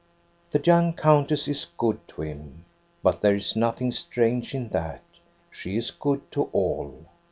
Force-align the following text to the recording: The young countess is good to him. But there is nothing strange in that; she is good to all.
The 0.49 0.59
young 0.59 0.93
countess 0.93 1.47
is 1.47 1.67
good 1.77 1.99
to 2.07 2.23
him. 2.23 2.65
But 3.03 3.21
there 3.21 3.35
is 3.35 3.55
nothing 3.55 3.91
strange 3.91 4.55
in 4.55 4.69
that; 4.69 5.03
she 5.51 5.77
is 5.77 5.91
good 5.91 6.31
to 6.31 6.45
all. 6.53 7.05